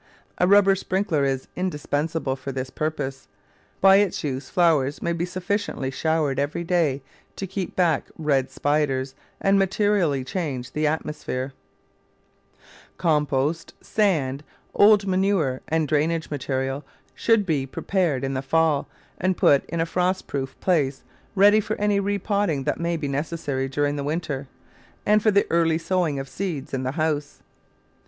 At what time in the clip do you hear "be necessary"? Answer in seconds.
22.97-23.67